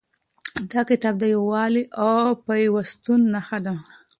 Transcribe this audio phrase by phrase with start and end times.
[0.71, 3.75] دا کتاب د یووالي او پیوستون نښه ده.